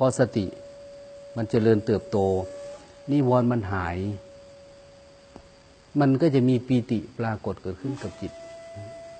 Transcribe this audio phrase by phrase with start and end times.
[0.00, 0.46] พอสติ
[1.36, 2.18] มันเจริญเติบโต
[3.10, 3.96] นิวรณ์มันหาย
[6.00, 8.32] มันก็จะมีปีติปรากฏเกิดขึ้นกับจิต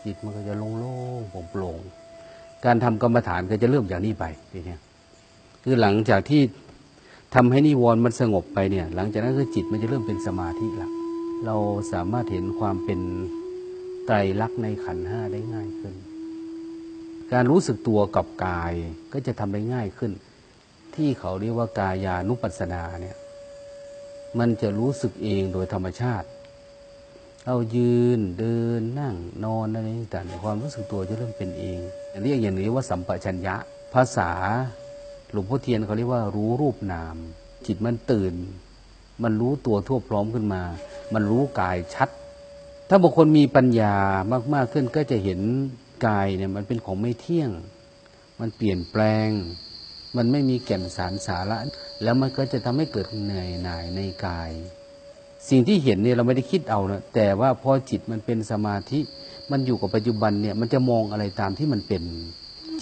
[0.05, 4.77] จิตมันก็จะโล่งๆโปร่งๆการทำกรรมฐานก็จะเริ่มอย่างนี้ไปทีนี้
[5.65, 6.43] คือหลังจากที่
[7.35, 10.91] ทำให้นิวรณ์มันสงบไปเนี่ย หลังจากนั้นคือจิตมันจะเริ่มเป็นสมาธิละ
[11.47, 11.57] เรา
[11.93, 13.01] สามารถเห็นความเป็น
[14.07, 15.95] ไตรลักษณ์ในขันห้าได้ง่ายขึ้น
[17.33, 18.73] การรู้สึกตัวกับกาย
[19.13, 20.13] ก็จะทำได้ง่ายขึ้น
[20.97, 23.17] ที่เขาเรียกว่ากายานุปัสสนาเนี่ย
[24.39, 26.29] มันจะรู้สึกเองโดยธรรมชาติ
[27.47, 31.79] เรายืนเดินนั่งนอนอะไรต่างๆความรู้สึกตัวจะเริ่มเป็นเอง
[32.23, 33.55] เรียกอย่างนี้ว่าสัมปชัญญะ
[33.95, 34.31] ภาษา
[35.33, 37.17] หลวงพ่อเทียนเขาเรียกว่ารู้รูปนาม
[37.67, 38.35] จิตมันตื่น
[39.23, 40.63] มันรู้ตัวทั่วพร้อมขึ้นมา
[41.15, 42.09] มันรู้กายชัด
[42.89, 43.95] ถ้าบุคคลมีปัญญา
[44.55, 45.41] มาก ๆขึ้นก็จะเห็น
[46.07, 47.51] กายเนี่ยมันเป็นของไม่เที่ยง
[48.41, 49.29] มันเปลี่ยนแปลง
[50.17, 51.59] มันไม่มีแก่นสารสาระ
[52.03, 54.51] แล้วมันก็จะทำให้เกิดเหนื่อยหน่ายในกาย
[55.49, 59.01] สิ่งที่เห็นเนี่ยเราไม่ได้คิดเอานะแต่ว่าพอจิตมันเป็นสมาธิ
[59.51, 62.03] มันอยู่กับปัจจุบันเนี่ย มันจะมองอะไรตามที่มันเป็น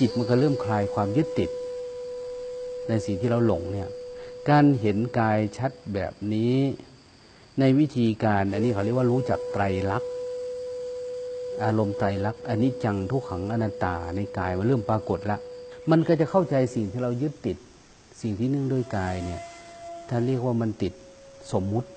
[0.01, 1.51] จิตมันก็เริ่มคลายความยึดติด
[2.89, 3.89] ในสิ่งที่เราหลงเนี่ย
[4.51, 6.57] การเห็นกายชัดแบบนี้
[7.61, 10.11] ในวิธีการอันนี้เขาเรียกว่ารู้จักไตรลักษณ์
[11.65, 15.39] อารมณ์ไตรลักษณ์อันนี้จังทุกขังอนัตตาในกายมันเริ่มปรากฏละ
[15.91, 17.57] มันก็จะเข้าใจสิ่งที่เรายึดติด
[18.21, 19.41] สิ่งที่เนึ่องด้วยกายเนี่ย
[20.09, 20.93] ท่านเรียกว่ามันติด
[21.53, 21.89] สมมุติ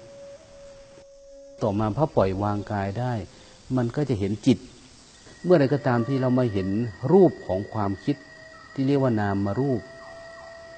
[1.61, 3.13] ต่อมาพอปล่อยวางกายได้
[3.75, 4.57] มันก็จะเห็นจิต
[5.43, 6.69] เมื่อไรก็ตามที่เรามาเห็น
[7.11, 8.15] รูปของความคิด
[8.73, 9.81] ที่เรียกว่านามมารูป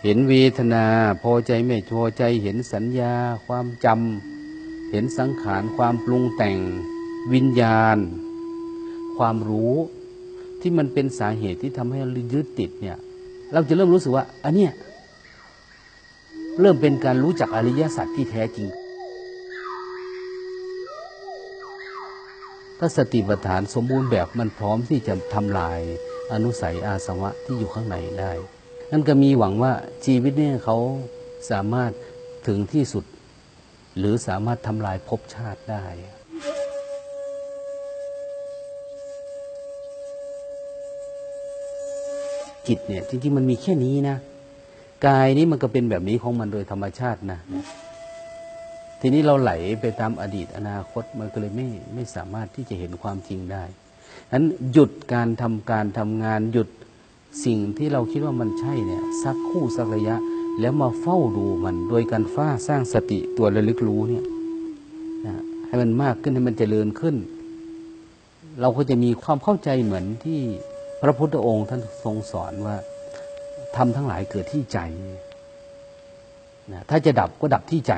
[0.04, 0.86] เห็นเวทนา
[1.24, 3.14] พอใจไม่พอใจเห็นสัญญา
[3.48, 6.58] ความจำเห็นสังขารความปรุงแต่ง
[7.34, 7.98] วิญญาณ
[9.18, 9.76] ความรู้
[10.62, 12.98] ที่มันเป็นสาเหตุที่ทำให้เรายึดติดเนี่ย
[13.54, 14.72] เราจะเริ่มรู้สึกว่า อันเนี้ย
[16.62, 18.68] เริ่มเป็นการรู้จักอริยสัจที่แท้จริง
[22.80, 25.80] ถ้าสติปัฏฐานสมบูรณ์แบบมันพร้อมที่จะทำลาย
[26.34, 28.32] อนุสัยอาสวะที่อยู่ข้างในได้
[28.92, 29.74] นั่นก็มีหวังว่า
[30.06, 30.78] ชีวิตเนี่ยเขา
[31.52, 31.92] สามารถ
[32.48, 33.06] ถึงที่สุด
[33.98, 35.86] หรือสามารถทำลายภพชาติได้
[42.70, 44.18] จิตเนี่ย จริง ๆ มันมีแค่นี้นะ
[45.08, 47.40] กายนี้มันก็เป็นแบบนี้ของมันโดยธรรมชาตินะ
[49.02, 53.64] ทีนี้เราไหลไปตามอดีตอนาคตมันก็เลยไม่ไม่สามารถที่จะเห็นความจริงได้
[54.32, 56.70] นั้นหยุดการทำการทำงานหยุด
[57.46, 60.16] สิ่งที่เราคิดว่ามันใช่เนี่ยสักคู่สักระยะ
[60.60, 64.26] แล้วมาเฝ้าดูมัน โดยการฟ้าสร้างสติตัวระลึกรู้เนี่ย
[65.26, 65.34] นะ
[65.68, 67.16] ให้มันมากขึ้นให้มันเจริญขึ้น
[68.62, 70.40] เราก็จะมีความเข้าใจเหมือนที่
[71.02, 72.76] พระพุทธองค์ท่านทรงสอนว่า
[73.76, 74.80] ทำทั้งหลายเกิดที่ใจ
[76.72, 77.94] นะถ้าจะดับก็ดับที่ใจ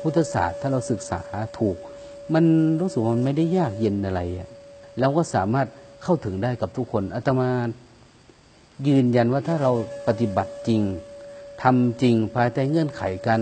[0.00, 1.20] พุทธศาสตร์ถ้าเราศึกษา
[1.58, 1.76] ถูก
[2.34, 2.44] มัน
[2.80, 4.20] รู้สึกว่ามันไม่ได้ยากเย็นอะไร
[5.00, 5.68] เราก็สามารถ
[6.02, 7.50] เข้าถึงได้กับทุกคนอาตมา
[8.88, 9.72] ยืนยันว่าถ้าเรา
[10.06, 10.82] ปฏิบัติจริง
[11.62, 13.40] ทำจริงภายใต้เงื่อนไขการ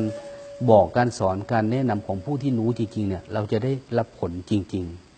[0.70, 5.09] บอกการสอนการแนะนำของผู้ที่รู้จริงๆเนี่ย เราจะได้รับผลจริง ๆ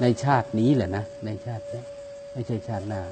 [0.00, 1.82] ในชาตินี้แหละนะ ในชาตินี้
[2.32, 3.02] ไม่ใช่ชาติหน้า